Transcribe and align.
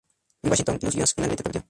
En 0.41 0.49
Washington, 0.49 0.79
los 0.81 0.95
Lions 0.95 1.13
finalmente 1.13 1.43
perdió. 1.43 1.59